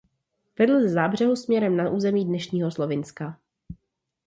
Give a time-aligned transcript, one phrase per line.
[0.59, 3.39] Vedl ze Záhřebu směrem na území dnešního Slovinska.